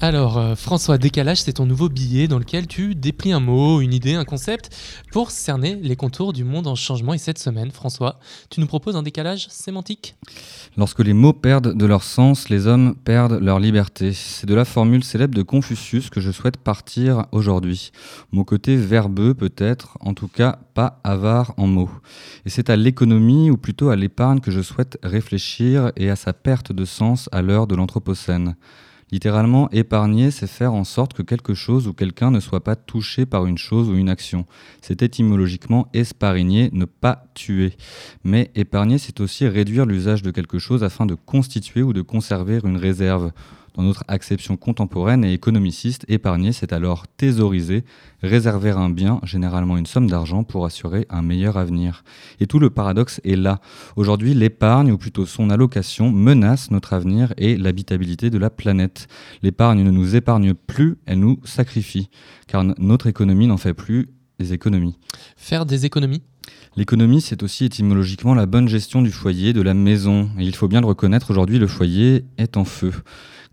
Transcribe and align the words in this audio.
Alors, 0.00 0.38
euh, 0.38 0.54
François, 0.54 0.96
Décalage, 0.96 1.42
c'est 1.42 1.54
ton 1.54 1.66
nouveau 1.66 1.88
billet 1.88 2.28
dans 2.28 2.38
lequel 2.38 2.68
tu 2.68 2.94
déplies 2.94 3.32
un 3.32 3.40
mot, 3.40 3.80
une 3.80 3.92
idée, 3.92 4.14
un 4.14 4.24
concept 4.24 4.70
pour 5.10 5.32
cerner 5.32 5.74
les 5.74 5.96
contours 5.96 6.32
du 6.32 6.44
monde 6.44 6.68
en 6.68 6.76
changement. 6.76 7.14
Et 7.14 7.18
cette 7.18 7.40
semaine, 7.40 7.72
François, 7.72 8.20
tu 8.48 8.60
nous 8.60 8.68
proposes 8.68 8.94
un 8.94 9.02
décalage 9.02 9.48
sémantique 9.50 10.14
Lorsque 10.76 11.00
les 11.00 11.14
mots 11.14 11.32
perdent 11.32 11.76
de 11.76 11.84
leur 11.84 12.04
sens, 12.04 12.48
les 12.48 12.68
hommes 12.68 12.94
perdent 12.94 13.40
leur 13.42 13.58
liberté. 13.58 14.12
C'est 14.12 14.46
de 14.46 14.54
la 14.54 14.64
formule 14.64 15.02
célèbre 15.02 15.34
de 15.34 15.42
Confucius 15.42 16.10
que 16.10 16.20
je 16.20 16.30
souhaite 16.30 16.58
partir 16.58 17.26
aujourd'hui. 17.32 17.90
Mon 18.30 18.44
côté 18.44 18.76
verbeux 18.76 19.34
peut-être, 19.34 19.98
en 19.98 20.14
tout 20.14 20.28
cas 20.28 20.60
pas 20.74 21.00
avare 21.02 21.54
en 21.56 21.66
mots. 21.66 21.90
Et 22.46 22.50
c'est 22.50 22.70
à 22.70 22.76
l'économie, 22.76 23.50
ou 23.50 23.56
plutôt 23.56 23.88
à 23.88 23.96
l'épargne, 23.96 24.38
que 24.38 24.52
je 24.52 24.60
souhaite 24.60 24.96
réfléchir 25.02 25.90
et 25.96 26.08
à 26.08 26.14
sa 26.14 26.32
perte 26.32 26.70
de 26.70 26.84
sens 26.84 27.28
à 27.32 27.42
l'heure 27.42 27.66
de 27.66 27.74
l'Anthropocène. 27.74 28.54
Littéralement, 29.10 29.70
épargner, 29.70 30.30
c'est 30.30 30.46
faire 30.46 30.74
en 30.74 30.84
sorte 30.84 31.14
que 31.14 31.22
quelque 31.22 31.54
chose 31.54 31.88
ou 31.88 31.94
quelqu'un 31.94 32.30
ne 32.30 32.40
soit 32.40 32.62
pas 32.62 32.76
touché 32.76 33.24
par 33.24 33.46
une 33.46 33.56
chose 33.56 33.88
ou 33.88 33.94
une 33.94 34.10
action. 34.10 34.44
C'est 34.82 35.02
étymologiquement 35.02 35.88
esparigner, 35.94 36.68
ne 36.72 36.84
pas 36.84 37.24
tuer. 37.34 37.72
Mais 38.22 38.50
épargner, 38.54 38.98
c'est 38.98 39.20
aussi 39.20 39.48
réduire 39.48 39.86
l'usage 39.86 40.22
de 40.22 40.30
quelque 40.30 40.58
chose 40.58 40.84
afin 40.84 41.06
de 41.06 41.14
constituer 41.14 41.82
ou 41.82 41.94
de 41.94 42.02
conserver 42.02 42.60
une 42.64 42.76
réserve. 42.76 43.32
Dans 43.78 43.84
notre 43.84 44.02
acception 44.08 44.56
contemporaine 44.56 45.24
et 45.24 45.32
économiciste, 45.32 46.04
épargner, 46.08 46.50
c'est 46.50 46.72
alors 46.72 47.06
thésauriser, 47.06 47.84
réserver 48.24 48.70
un 48.70 48.90
bien, 48.90 49.20
généralement 49.22 49.76
une 49.76 49.86
somme 49.86 50.10
d'argent, 50.10 50.42
pour 50.42 50.66
assurer 50.66 51.06
un 51.10 51.22
meilleur 51.22 51.56
avenir. 51.56 52.02
Et 52.40 52.48
tout 52.48 52.58
le 52.58 52.70
paradoxe 52.70 53.20
est 53.22 53.36
là. 53.36 53.60
Aujourd'hui, 53.94 54.34
l'épargne, 54.34 54.90
ou 54.90 54.98
plutôt 54.98 55.26
son 55.26 55.48
allocation, 55.48 56.10
menace 56.10 56.72
notre 56.72 56.92
avenir 56.92 57.32
et 57.36 57.56
l'habitabilité 57.56 58.30
de 58.30 58.38
la 58.38 58.50
planète. 58.50 59.06
L'épargne 59.44 59.84
ne 59.84 59.92
nous 59.92 60.16
épargne 60.16 60.54
plus, 60.54 60.96
elle 61.06 61.20
nous 61.20 61.38
sacrifie, 61.44 62.10
car 62.48 62.64
notre 62.80 63.06
économie 63.06 63.46
n'en 63.46 63.58
fait 63.58 63.74
plus 63.74 64.08
des 64.40 64.52
économies. 64.54 64.98
Faire 65.36 65.66
des 65.66 65.86
économies? 65.86 66.22
L'économie, 66.74 67.20
c'est 67.20 67.44
aussi 67.44 67.66
étymologiquement 67.66 68.34
la 68.34 68.46
bonne 68.46 68.68
gestion 68.68 69.02
du 69.02 69.12
foyer, 69.12 69.52
de 69.52 69.62
la 69.62 69.74
maison. 69.74 70.30
Et 70.36 70.42
il 70.42 70.56
faut 70.56 70.66
bien 70.66 70.80
le 70.80 70.86
reconnaître, 70.86 71.30
aujourd'hui, 71.30 71.60
le 71.60 71.68
foyer 71.68 72.24
est 72.38 72.56
en 72.56 72.64
feu 72.64 72.92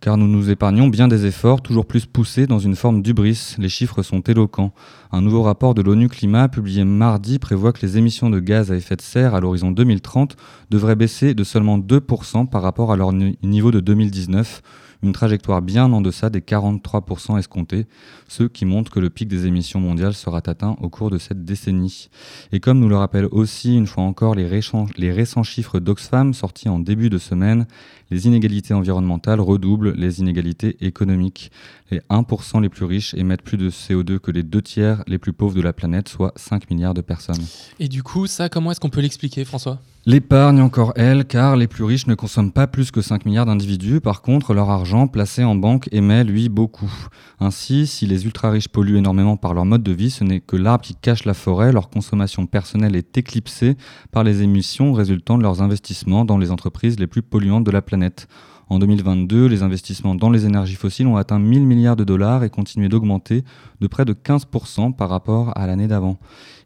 car 0.05 0.17
nous 0.17 0.27
nous 0.27 0.51
épargnons 0.51 0.87
bien 0.87 1.07
des 1.07 1.25
efforts 1.25 1.63
toujours 1.63 1.87
plus 1.87 2.05
poussés 2.05 2.45
dans 2.45 2.59
une 2.59 2.75
forme 2.75 3.01
d'ubris. 3.01 3.55
Les 3.57 3.69
chiffres 3.69 4.03
sont 4.03 4.21
éloquents. 4.21 4.71
Un 5.11 5.21
nouveau 5.21 5.41
rapport 5.41 5.73
de 5.73 5.81
l'ONU 5.81 6.09
Climat 6.09 6.47
publié 6.47 6.83
mardi 6.83 7.39
prévoit 7.39 7.73
que 7.73 7.83
les 7.83 7.97
émissions 7.97 8.29
de 8.29 8.39
gaz 8.39 8.71
à 8.71 8.75
effet 8.75 8.95
de 8.95 9.01
serre 9.01 9.33
à 9.33 9.39
l'horizon 9.39 9.71
2030 9.71 10.35
devraient 10.69 10.95
baisser 10.95 11.33
de 11.33 11.43
seulement 11.43 11.79
2% 11.79 12.47
par 12.47 12.61
rapport 12.61 12.91
à 12.91 12.97
leur 12.97 13.13
niveau 13.13 13.71
de 13.71 13.79
2019 13.79 14.61
une 15.05 15.13
trajectoire 15.13 15.61
bien 15.61 15.91
en 15.91 16.01
deçà 16.01 16.29
des 16.29 16.41
43% 16.41 17.37
escomptés, 17.37 17.85
ce 18.27 18.43
qui 18.43 18.65
montre 18.65 18.91
que 18.91 18.99
le 18.99 19.09
pic 19.09 19.27
des 19.27 19.45
émissions 19.45 19.79
mondiales 19.79 20.13
sera 20.13 20.41
atteint 20.45 20.75
au 20.81 20.89
cours 20.89 21.09
de 21.09 21.17
cette 21.17 21.45
décennie. 21.45 22.09
Et 22.51 22.59
comme 22.59 22.79
nous 22.79 22.89
le 22.89 22.97
rappellent 22.97 23.29
aussi 23.31 23.75
une 23.75 23.87
fois 23.87 24.03
encore 24.03 24.35
les, 24.35 24.49
les 24.97 25.11
récents 25.11 25.43
chiffres 25.43 25.79
d'Oxfam 25.79 26.33
sortis 26.33 26.69
en 26.69 26.79
début 26.79 27.09
de 27.09 27.17
semaine, 27.17 27.67
les 28.11 28.27
inégalités 28.27 28.73
environnementales 28.73 29.41
redoublent 29.41 29.94
les 29.95 30.19
inégalités 30.19 30.77
économiques. 30.85 31.51
Les 31.91 31.99
1% 32.09 32.61
les 32.61 32.69
plus 32.69 32.85
riches 32.85 33.13
émettent 33.13 33.43
plus 33.43 33.57
de 33.57 33.69
CO2 33.69 34.19
que 34.19 34.31
les 34.31 34.43
deux 34.43 34.61
tiers 34.61 35.03
les 35.07 35.17
plus 35.17 35.33
pauvres 35.33 35.55
de 35.55 35.61
la 35.61 35.73
planète, 35.73 36.09
soit 36.09 36.33
5 36.35 36.69
milliards 36.69 36.93
de 36.93 37.01
personnes. 37.01 37.43
Et 37.79 37.87
du 37.87 38.03
coup, 38.03 38.27
ça, 38.27 38.49
comment 38.49 38.71
est-ce 38.71 38.79
qu'on 38.79 38.89
peut 38.89 39.01
l'expliquer, 39.01 39.45
François? 39.45 39.79
L'épargne 40.07 40.61
encore 40.61 40.93
elle, 40.95 41.25
car 41.25 41.55
les 41.55 41.65
plus 41.65 41.83
riches 41.83 42.05
ne 42.05 42.13
consomment 42.13 42.51
pas 42.51 42.67
plus 42.67 42.91
que 42.91 43.01
5 43.01 43.25
milliards 43.25 43.47
d'individus. 43.47 44.01
Par 44.01 44.21
contre, 44.21 44.53
leur 44.53 44.69
argent 44.69 45.07
placé 45.07 45.43
en 45.43 45.55
banque 45.55 45.89
émet, 45.91 46.23
lui, 46.23 46.47
beaucoup. 46.47 46.93
Ainsi, 47.39 47.87
si 47.87 48.05
les 48.05 48.25
ultra-riches 48.25 48.67
polluent 48.67 48.97
énormément 48.97 49.35
par 49.35 49.55
leur 49.55 49.65
mode 49.65 49.81
de 49.81 49.91
vie, 49.91 50.11
ce 50.11 50.23
n'est 50.23 50.41
que 50.41 50.57
l'arbre 50.57 50.83
qui 50.83 50.95
cache 50.95 51.25
la 51.25 51.33
forêt. 51.33 51.71
Leur 51.71 51.89
consommation 51.89 52.45
personnelle 52.45 52.95
est 52.95 53.17
éclipsée 53.17 53.77
par 54.11 54.23
les 54.23 54.43
émissions 54.43 54.93
résultant 54.93 55.39
de 55.39 55.43
leurs 55.43 55.63
investissements 55.63 56.23
dans 56.23 56.37
les 56.37 56.51
entreprises 56.51 56.99
les 56.99 57.07
plus 57.07 57.23
polluantes 57.23 57.63
de 57.63 57.71
la 57.71 57.81
planète. 57.81 58.27
En 58.67 58.79
2022, 58.79 59.45
les 59.45 59.61
investissements 59.61 60.15
dans 60.15 60.31
les 60.31 60.45
énergies 60.45 60.75
fossiles 60.75 61.05
ont 61.05 61.17
atteint 61.17 61.37
1000 61.37 61.65
milliards 61.65 61.95
de 61.95 62.03
dollars 62.03 62.43
et 62.43 62.49
continué 62.49 62.89
d'augmenter 62.89 63.43
de 63.79 63.87
près 63.87 64.05
de 64.05 64.13
15% 64.13 64.95
par 64.95 65.09
rapport 65.09 65.55
à 65.55 65.67
l'année 65.67 65.87
d'avant. 65.87 66.17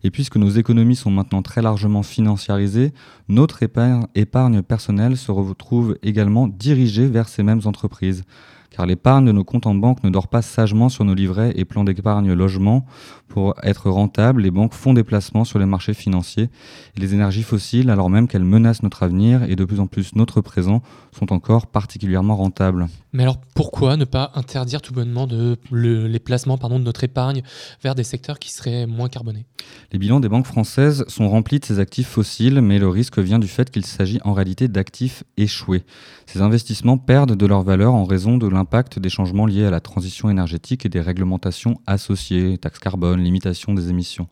Et 0.04 0.12
puisque 0.12 0.38
nos 0.38 0.50
économies 0.50 0.96
sont 0.96 1.12
maintenant 1.12 1.42
très 1.42 1.62
largement 1.62 2.04
financiarisées, 2.04 2.94
notre 3.28 3.64
épargne 3.64 4.62
personnelle 4.62 5.18
se 5.18 5.32
retrouve 5.32 5.98
également 6.02 6.48
dirigée 6.48 7.08
vers 7.08 7.28
ces 7.28 7.44
mêmes 7.44 7.62
entreprises 7.66 8.24
car 8.70 8.86
l'épargne 8.86 9.26
de 9.26 9.32
nos 9.32 9.44
comptes 9.44 9.68
en 9.68 9.76
banque 9.76 10.04
ne 10.04 10.10
dort 10.10 10.28
pas 10.28 10.42
sagement 10.42 10.90
sur 10.90 11.06
nos 11.06 11.14
livrets 11.14 11.54
et 11.56 11.66
plans 11.66 11.84
d'épargne 11.84 12.34
logement. 12.34 12.86
Pour 13.28 13.54
être 13.64 13.90
rentable, 13.90 14.42
les 14.42 14.52
banques 14.52 14.74
font 14.74 14.94
des 14.94 15.04
placements 15.04 15.44
sur 15.44 15.60
les 15.60 15.66
marchés 15.66 15.94
financiers. 15.94 16.50
Les 16.98 17.14
énergies 17.14 17.44
fossiles, 17.44 17.90
alors 17.90 18.10
même 18.10 18.28
qu'elles 18.28 18.44
menacent 18.44 18.84
notre 18.84 19.04
avenir 19.04 19.44
et 19.44 19.56
de 19.56 19.66
plus 19.66 19.80
en 19.80 19.88
plus 19.88 20.16
notre 20.16 20.42
présent, 20.42 20.82
sont 21.12 21.32
encore 21.32 21.68
particulièrement 21.68 22.36
rentables. 22.36 22.88
Mais 23.14 23.24
alors 23.24 23.38
pourquoi 23.56 23.98
ne 23.98 24.06
pas 24.06 24.32
interdire 24.36 24.82
tout 24.82 24.94
bonnement 24.94 25.28
les 25.72 26.20
placements 26.20 26.58
pardon, 26.58 26.80
de 26.80 26.84
notre 26.84 27.04
épargne 27.04 27.44
vers 27.84 27.96
des 27.96 28.04
secteurs 28.04 28.40
qui 28.40 28.52
seraient 28.52 28.86
moins 28.86 29.10
carbonés? 29.10 29.46
Les 29.92 30.00
bilans 30.00 30.20
des 30.20 30.30
banques 30.30 30.46
françaises 30.46 31.04
sont 31.08 31.30
remplis 31.30 31.60
de 31.60 31.66
ces 31.66 31.80
actifs 31.80 32.08
fossiles, 32.08 32.62
mais 32.62 32.80
le 32.80 32.88
risque 32.88 33.20
vient 33.20 33.40
du 33.40 33.48
fait 33.48 33.72
qu'il 33.72 33.86
s'agit 33.86 34.20
en 34.24 34.34
réalité 34.34 34.68
d'actifs 34.68 35.24
échoués. 35.38 35.84
Ces 36.26 36.42
investissements 36.42 36.98
perdent 36.98 37.36
de 37.36 37.46
leur 37.46 37.64
valeur 37.64 37.94
en 37.94 38.04
raison 38.04 38.38
de 38.38 38.48
l'impact 38.48 39.00
des 39.00 39.10
changements 39.10 39.46
liés 39.46 39.66
à 39.66 39.72
la 39.72 39.80
transition 39.80 40.30
énergétique 40.30 40.86
et 40.86 40.90
des 40.90 41.02
réglementations 41.02 41.82
associées, 41.88 42.58
taxes 42.58 42.80
carbone, 42.80 43.22
limitation 43.22 43.74
des 43.74 43.90
émissions. 43.90 44.28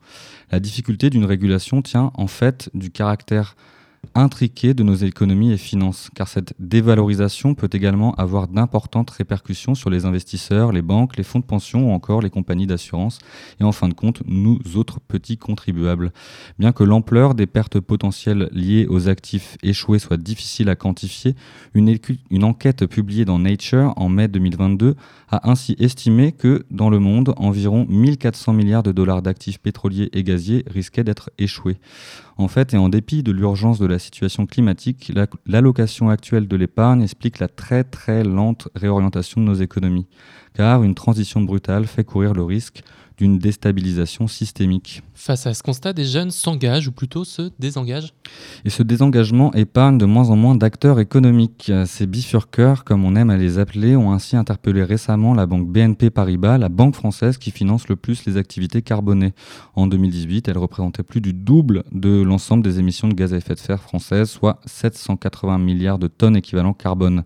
La 0.50 0.60
difficulté 0.60 1.10
d'une 1.10 1.24
régulation 1.24 1.82
tient 1.82 2.12
en 2.14 2.26
fait 2.26 2.70
du 2.74 2.90
caractère 2.90 3.56
intriqué 4.14 4.74
de 4.74 4.82
nos 4.82 4.94
économies 4.94 5.52
et 5.52 5.56
finances, 5.56 6.10
car 6.14 6.28
cette 6.28 6.54
dévalorisation 6.58 7.54
peut 7.54 7.68
également 7.72 8.14
avoir 8.14 8.48
d'importantes 8.48 9.10
répercussions 9.10 9.74
sur 9.74 9.90
les 9.90 10.04
investisseurs, 10.04 10.72
les 10.72 10.82
banques, 10.82 11.16
les 11.16 11.22
fonds 11.22 11.38
de 11.38 11.44
pension 11.44 11.90
ou 11.90 11.92
encore 11.92 12.20
les 12.20 12.30
compagnies 12.30 12.66
d'assurance, 12.66 13.18
et 13.60 13.64
en 13.64 13.72
fin 13.72 13.88
de 13.88 13.94
compte, 13.94 14.22
nous 14.26 14.58
autres 14.74 15.00
petits 15.00 15.38
contribuables. 15.38 16.12
Bien 16.58 16.72
que 16.72 16.84
l'ampleur 16.84 17.34
des 17.34 17.46
pertes 17.46 17.80
potentielles 17.80 18.48
liées 18.52 18.86
aux 18.88 19.08
actifs 19.08 19.56
échoués 19.62 19.98
soit 19.98 20.16
difficile 20.16 20.68
à 20.68 20.76
quantifier, 20.76 21.34
une, 21.74 21.96
une 22.30 22.44
enquête 22.44 22.86
publiée 22.86 23.24
dans 23.24 23.38
Nature 23.38 23.92
en 23.96 24.08
mai 24.08 24.28
2022 24.28 24.96
a 25.30 25.50
ainsi 25.50 25.76
estimé 25.78 26.32
que, 26.32 26.64
dans 26.70 26.90
le 26.90 26.98
monde, 26.98 27.34
environ 27.36 27.86
1400 27.88 28.52
milliards 28.52 28.82
de 28.82 28.92
dollars 28.92 29.22
d'actifs 29.22 29.58
pétroliers 29.58 30.08
et 30.12 30.22
gaziers 30.22 30.64
risquaient 30.68 31.04
d'être 31.04 31.30
échoués. 31.38 31.78
En 32.38 32.46
fait, 32.46 32.72
et 32.72 32.76
en 32.76 32.88
dépit 32.88 33.24
de 33.24 33.32
l'urgence 33.32 33.80
de 33.80 33.86
la 33.88 33.98
situation 33.98 34.46
climatique, 34.46 35.12
l'allocation 35.46 36.08
actuelle 36.10 36.48
de 36.48 36.56
l'épargne 36.56 37.02
explique 37.02 37.38
la 37.38 37.48
très 37.48 37.84
très 37.84 38.24
lente 38.24 38.68
réorientation 38.74 39.40
de 39.40 39.46
nos 39.46 39.54
économies, 39.54 40.06
car 40.54 40.82
une 40.82 40.94
transition 40.94 41.40
brutale 41.40 41.86
fait 41.86 42.04
courir 42.04 42.34
le 42.34 42.42
risque 42.42 42.82
d'une 43.18 43.38
déstabilisation 43.38 44.26
systémique. 44.28 45.02
Face 45.14 45.46
à 45.46 45.52
ce 45.52 45.62
constat, 45.62 45.92
des 45.92 46.04
jeunes 46.04 46.30
s'engagent 46.30 46.88
ou 46.88 46.92
plutôt 46.92 47.24
se 47.24 47.50
désengagent? 47.58 48.14
Et 48.64 48.70
ce 48.70 48.84
désengagement 48.84 49.52
épargne 49.52 49.98
de 49.98 50.06
moins 50.06 50.30
en 50.30 50.36
moins 50.36 50.54
d'acteurs 50.54 51.00
économiques. 51.00 51.72
Ces 51.86 52.06
bifurqueurs, 52.06 52.84
comme 52.84 53.04
on 53.04 53.16
aime 53.16 53.30
à 53.30 53.36
les 53.36 53.58
appeler, 53.58 53.96
ont 53.96 54.12
ainsi 54.12 54.36
interpellé 54.36 54.84
récemment 54.84 55.34
la 55.34 55.46
banque 55.46 55.68
BNP 55.68 56.10
Paribas, 56.10 56.56
la 56.56 56.68
banque 56.68 56.94
française 56.94 57.36
qui 57.36 57.50
finance 57.50 57.88
le 57.88 57.96
plus 57.96 58.24
les 58.26 58.36
activités 58.36 58.80
carbonées. 58.80 59.34
En 59.74 59.88
2018, 59.88 60.48
elle 60.48 60.58
représentait 60.58 61.02
plus 61.02 61.20
du 61.20 61.32
double 61.32 61.82
de 61.92 62.22
l'ensemble 62.22 62.62
des 62.62 62.78
émissions 62.78 63.08
de 63.08 63.14
gaz 63.14 63.34
à 63.34 63.38
effet 63.38 63.54
de 63.54 63.58
serre 63.58 63.82
françaises, 63.82 64.30
soit 64.30 64.60
780 64.66 65.58
milliards 65.58 65.98
de 65.98 66.06
tonnes 66.06 66.36
équivalent 66.36 66.72
carbone. 66.72 67.24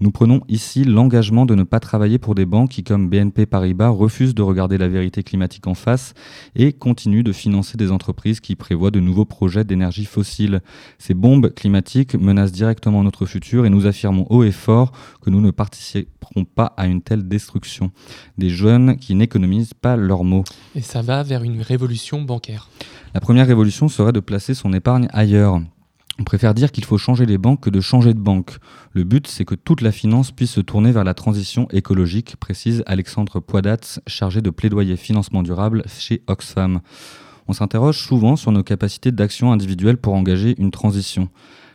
Nous 0.00 0.10
prenons 0.10 0.40
ici 0.48 0.84
l'engagement 0.84 1.46
de 1.46 1.54
ne 1.54 1.62
pas 1.62 1.80
travailler 1.80 2.18
pour 2.18 2.34
des 2.34 2.46
banques 2.46 2.70
qui, 2.70 2.82
comme 2.82 3.08
BNP 3.08 3.46
Paribas, 3.46 3.88
refusent 3.88 4.34
de 4.34 4.42
regarder 4.42 4.76
la 4.76 4.88
vérité 4.88 5.22
climatique 5.22 5.66
en 5.66 5.74
face 5.74 6.14
et 6.56 6.72
continuent 6.72 7.22
de 7.22 7.32
financer 7.32 7.76
des 7.76 7.92
entreprises 7.92 8.40
qui 8.40 8.56
prévoient 8.56 8.90
de 8.90 9.00
nouveaux 9.00 9.24
projets 9.24 9.64
d'énergie 9.64 10.04
fossile. 10.04 10.60
Ces 10.98 11.14
bombes 11.14 11.52
climatiques 11.54 12.14
menacent 12.14 12.52
directement 12.52 13.02
notre 13.02 13.24
futur 13.26 13.66
et 13.66 13.70
nous 13.70 13.86
affirmons 13.86 14.26
haut 14.30 14.42
et 14.42 14.52
fort 14.52 14.92
que 15.20 15.30
nous 15.30 15.40
ne 15.40 15.50
participerons 15.50 16.44
pas 16.44 16.74
à 16.76 16.86
une 16.86 17.02
telle 17.02 17.28
destruction. 17.28 17.92
Des 18.36 18.50
jeunes 18.50 18.96
qui 18.96 19.14
n'économisent 19.14 19.74
pas 19.74 19.96
leurs 19.96 20.24
mots. 20.24 20.44
Et 20.74 20.82
ça 20.82 21.02
va 21.02 21.22
vers 21.22 21.44
une 21.44 21.62
révolution 21.62 22.22
bancaire. 22.22 22.68
La 23.14 23.20
première 23.20 23.46
révolution 23.46 23.88
serait 23.88 24.12
de 24.12 24.20
placer 24.20 24.54
son 24.54 24.72
épargne 24.72 25.08
ailleurs 25.12 25.60
On 26.20 26.22
préfère 26.22 26.54
dire 26.54 26.70
qu'il 26.70 26.84
faut 26.84 26.96
changer 26.96 27.26
les 27.26 27.38
banques 27.38 27.62
que 27.62 27.70
de 27.70 27.80
changer 27.80 28.14
de 28.14 28.20
banque. 28.20 28.58
Le 28.92 29.02
but, 29.02 29.26
c'est 29.26 29.44
que 29.44 29.56
toute 29.56 29.80
la 29.80 29.90
finance 29.90 30.30
puisse 30.30 30.52
se 30.52 30.60
tourner 30.60 30.92
vers 30.92 31.02
la 31.02 31.14
transition 31.14 31.66
écologique, 31.70 32.36
précise 32.36 32.84
Alexandre 32.86 33.40
Poidatz, 33.40 34.00
chargé 34.06 34.40
de 34.40 34.50
plaidoyer 34.50 34.96
financement 34.96 35.42
durable 35.42 35.82
chez 35.88 36.22
Oxfam. 36.28 36.80
On 37.48 37.52
s'interroge 37.52 37.98
souvent 37.98 38.36
sur 38.36 38.52
nos 38.52 38.62
capacités 38.62 39.10
d'action 39.10 39.50
individuelle 39.52 39.96
pour 39.96 40.14
engager 40.14 40.54
une 40.58 40.70
transition. 40.70 41.28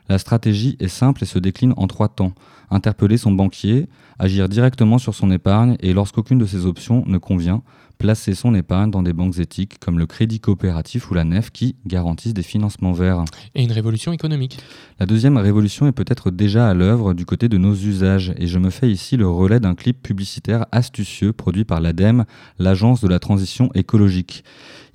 La 0.07 0.17
stratégie 0.17 0.77
est 0.79 0.87
simple 0.87 1.23
et 1.23 1.27
se 1.27 1.37
décline 1.37 1.73
en 1.75 1.87
trois 1.87 2.07
temps. 2.07 2.33
Interpeller 2.71 3.17
son 3.17 3.31
banquier, 3.31 3.87
agir 4.19 4.47
directement 4.47 4.97
sur 4.97 5.13
son 5.13 5.31
épargne 5.31 5.75
et 5.81 5.93
lorsqu'aucune 5.93 6.39
de 6.39 6.45
ces 6.45 6.65
options 6.65 7.03
ne 7.07 7.17
convient, 7.17 7.61
placer 7.99 8.33
son 8.33 8.55
épargne 8.55 8.91
dans 8.91 9.03
des 9.03 9.11
banques 9.11 9.39
éthiques 9.39 9.77
comme 9.77 9.99
le 9.99 10.05
Crédit 10.05 10.39
Coopératif 10.39 11.11
ou 11.11 11.13
la 11.13 11.25
NEF 11.25 11.51
qui 11.51 11.75
garantissent 11.85 12.33
des 12.33 12.43
financements 12.43 12.93
verts. 12.93 13.25
Et 13.55 13.61
une 13.61 13.73
révolution 13.73 14.13
économique. 14.13 14.57
La 15.01 15.05
deuxième 15.05 15.35
révolution 15.35 15.85
est 15.85 15.91
peut-être 15.91 16.31
déjà 16.31 16.69
à 16.69 16.73
l'œuvre 16.73 17.13
du 17.13 17.25
côté 17.25 17.49
de 17.49 17.57
nos 17.57 17.75
usages 17.75 18.33
et 18.37 18.47
je 18.47 18.57
me 18.57 18.69
fais 18.69 18.89
ici 18.89 19.17
le 19.17 19.27
relais 19.27 19.59
d'un 19.59 19.75
clip 19.75 20.01
publicitaire 20.01 20.65
astucieux 20.71 21.33
produit 21.33 21.65
par 21.65 21.81
l'ADEME, 21.81 22.23
l'agence 22.57 23.01
de 23.01 23.09
la 23.09 23.19
transition 23.19 23.69
écologique. 23.75 24.45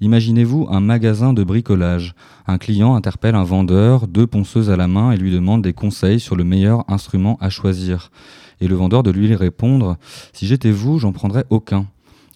Imaginez-vous 0.01 0.69
un 0.71 0.81
magasin 0.81 1.35
de 1.35 1.45
bricolage. 1.45 2.15
Un 2.47 2.57
client 2.57 2.95
interpelle 2.95 3.35
un 3.35 3.45
vendeur, 3.45 4.09
deux 4.09 4.27
ponceuses 4.27 4.71
à 4.71 4.77
la 4.77 4.89
main 4.89 5.13
et 5.13 5.19
lui 5.19 5.31
demande 5.31 5.61
des 5.61 5.75
conseils 5.75 6.21
sur 6.21 6.37
le 6.37 6.45
meilleur 6.45 6.91
instrument 6.91 7.37
à 7.43 7.51
choisir. 7.51 8.11
Et 8.63 8.67
le 8.67 8.77
vendeur 8.77 9.03
de 9.03 9.11
lui 9.11 9.35
répondre 9.35 9.99
Si 10.33 10.47
j'étais 10.47 10.71
vous, 10.71 10.99
j'en 10.99 11.13
prendrais 11.13 11.45
aucun. 11.51 11.87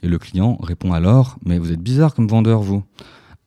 Et 0.02 0.08
le 0.08 0.18
client 0.18 0.56
répond 0.62 0.92
alors 0.92 1.36
Mais 1.44 1.58
vous 1.58 1.72
êtes 1.72 1.82
bizarre 1.82 2.14
comme 2.14 2.28
vendeur, 2.28 2.60
vous. 2.60 2.84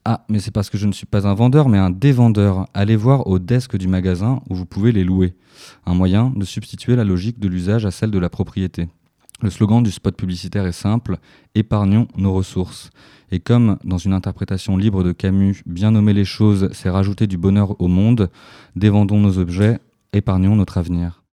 Ah, 0.04 0.26
mais 0.30 0.40
c'est 0.40 0.52
parce 0.52 0.70
que 0.72 0.80
je 0.80 0.88
ne 0.88 0.92
suis 0.92 1.06
pas 1.06 1.28
un 1.28 1.36
vendeur, 1.36 1.70
mais 1.70 1.78
un 1.78 1.92
dévendeur. 1.92 2.68
Allez 2.74 2.96
voir 2.96 3.28
au 3.28 3.38
desk 3.38 3.76
du 3.78 3.88
magasin 3.88 4.42
où 4.50 4.56
vous 4.56 4.66
pouvez 4.66 4.92
les 4.92 5.04
louer. 5.04 5.36
Un 5.86 5.94
moyen 5.94 6.34
de 6.36 6.44
substituer 6.44 6.96
la 6.96 7.04
logique 7.04 7.40
de 7.40 7.48
l'usage 7.48 7.86
à 7.86 7.92
celle 7.92 8.10
de 8.10 8.18
la 8.18 8.30
propriété. 8.30 8.90
Le 9.42 9.50
slogan 9.50 9.82
du 9.82 9.92
spot 9.92 10.16
publicitaire 10.16 10.66
est 10.66 10.72
simple 10.72 11.18
Épargnons 11.56 12.08
nos 12.16 12.34
ressources. 12.34 12.90
Et 13.32 13.40
comme 13.40 13.78
dans 13.84 13.98
une 13.98 14.14
interprétation 14.14 14.76
libre 14.76 15.04
de 15.04 15.12
Camus, 15.12 15.64
bien 15.66 15.92
nommer 15.92 16.14
les 16.14 16.26
choses, 16.26 16.70
c'est 16.74 16.90
rajouter 16.90 17.28
du 17.28 17.38
bonheur 17.38 17.80
au 17.80 17.88
monde, 17.88 18.30
dévendons 18.76 19.20
nos 19.20 19.38
objets, 19.38 19.80
épargnons 20.14 20.56
notre 20.56 20.78
avenir. 20.78 21.21